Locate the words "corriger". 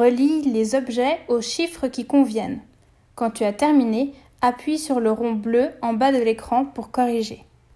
6.90-7.44